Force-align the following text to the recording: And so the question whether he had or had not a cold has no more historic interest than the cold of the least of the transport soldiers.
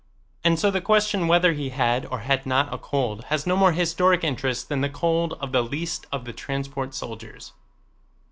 And 0.43 0.57
so 0.57 0.71
the 0.71 0.81
question 0.81 1.27
whether 1.27 1.53
he 1.53 1.69
had 1.69 2.07
or 2.07 2.21
had 2.21 2.47
not 2.47 2.73
a 2.73 2.79
cold 2.79 3.25
has 3.25 3.45
no 3.45 3.55
more 3.55 3.71
historic 3.73 4.23
interest 4.23 4.67
than 4.67 4.81
the 4.81 4.89
cold 4.89 5.33
of 5.39 5.51
the 5.51 5.61
least 5.61 6.07
of 6.11 6.25
the 6.25 6.33
transport 6.33 6.95
soldiers. 6.95 7.53